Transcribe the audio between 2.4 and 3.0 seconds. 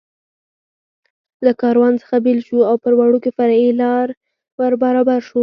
شو او پر